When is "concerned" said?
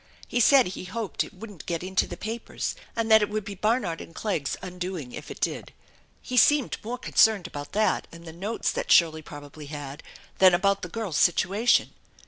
6.97-7.45